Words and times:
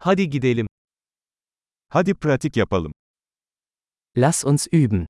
Hadi 0.00 0.30
gidelim. 0.30 0.66
Hadi 1.88 2.14
pratik 2.14 2.56
yapalım. 2.56 2.92
Lass 4.16 4.44
uns 4.44 4.66
üben. 4.72 5.06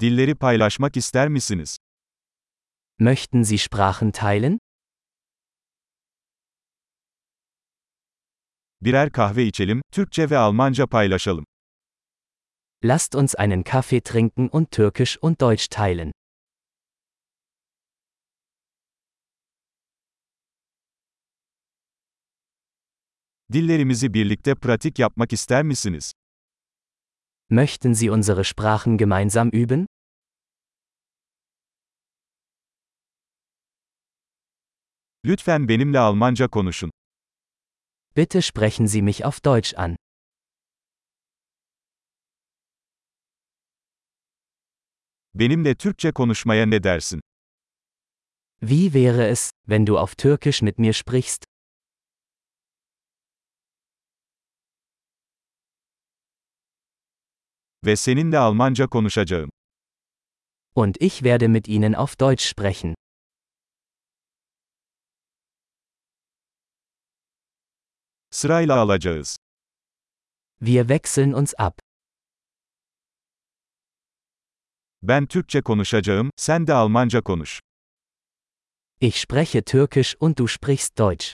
Dilleri 0.00 0.34
paylaşmak 0.34 0.96
ister 0.96 1.28
misiniz? 1.28 1.76
Möchten 2.98 3.42
Sie 3.42 3.58
Sprachen 3.58 4.10
teilen? 4.10 4.58
Birer 8.80 9.12
kahve 9.12 9.44
içelim, 9.44 9.82
Türkçe 9.92 10.30
ve 10.30 10.38
Almanca 10.38 10.86
paylaşalım. 10.86 11.44
Lasst 12.84 13.14
uns 13.14 13.34
einen 13.38 13.62
Kaffee 13.62 14.00
trinken 14.00 14.48
und 14.52 14.70
Türkisch 14.70 15.18
und 15.22 15.40
Deutsch 15.40 15.68
teilen. 15.70 16.12
Dillerimizi 23.52 24.14
birlikte 24.14 24.54
pratik 24.54 24.98
yapmak 24.98 25.32
ister 25.32 25.62
misiniz? 25.62 26.12
Möchten 27.50 27.94
Sie 27.94 28.10
unsere 28.10 28.44
Sprachen 28.44 28.98
gemeinsam 28.98 29.48
üben? 29.50 29.86
Lütfen 35.24 35.68
benimle 35.68 35.98
Almanca 35.98 36.48
konuşun. 36.48 36.90
Bitte 38.16 38.42
sprechen 38.42 38.86
Sie 38.86 39.02
mich 39.02 39.24
auf 39.24 39.44
Deutsch 39.44 39.74
an. 39.74 39.96
Benimle 45.34 45.74
Türkçe 45.74 46.12
konuşmaya 46.12 46.66
ne 46.66 46.82
dersin? 46.82 47.20
Wie 48.62 48.94
wäre 48.94 49.28
es, 49.28 49.50
wenn 49.68 49.86
du 49.86 49.98
auf 49.98 50.16
Türkisch 50.16 50.62
mit 50.62 50.78
mir 50.78 50.92
sprichst? 50.92 51.55
Ve 57.86 57.96
seninle 57.96 58.38
Almanca 58.38 58.86
konuşacağım. 58.86 59.50
Und 60.74 60.94
ich 61.00 61.14
werde 61.14 61.48
mit 61.48 61.68
Ihnen 61.68 61.92
auf 61.92 62.20
Deutsch 62.20 62.44
sprechen. 62.44 62.94
Sırayla 68.30 68.76
alacağız. 68.80 69.36
Wir 70.58 70.80
wechseln 70.80 71.32
uns 71.32 71.54
ab. 71.58 71.74
Ben 75.02 75.26
Türkçe 75.26 75.62
konuşacağım, 75.62 76.30
sen 76.36 76.66
de 76.66 76.74
Almanca 76.74 77.22
konuş. 77.22 77.60
Ich 79.00 79.16
spreche 79.16 79.62
Türkisch 79.62 80.14
und 80.20 80.36
du 80.36 80.48
sprichst 80.48 80.98
Deutsch. 80.98 81.32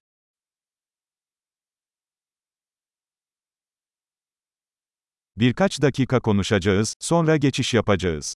Birkaç 5.36 5.83
dakika 5.83 6.20
konuşacağız, 6.20 6.94
sonra 7.00 7.36
geçiş 7.36 7.75
yapacağız. 7.75 8.34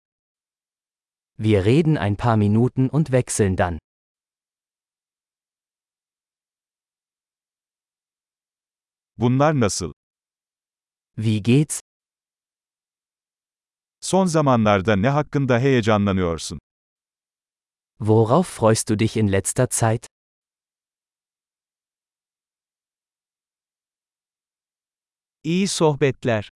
Wir 1.36 1.64
reden 1.64 1.94
ein 1.94 2.16
paar 2.16 2.36
Minuten 2.36 2.88
und 2.92 3.06
wechseln 3.06 3.58
dann. 3.58 3.78
Bunlar 9.18 9.60
nasıl? 9.60 9.92
Wie 11.16 11.42
geht's? 11.42 11.80
Son 14.00 14.26
zamanlarda 14.26 14.96
ne 14.96 15.08
hakkında 15.08 15.58
heyecanlanıyorsun? 15.58 16.58
Worauf 17.98 18.48
freust 18.48 18.88
du 18.88 18.98
dich 18.98 19.16
in 19.16 19.32
letzter 19.32 19.68
Zeit? 19.70 20.06
İyi 25.44 25.68
sohbetler. 25.68 26.50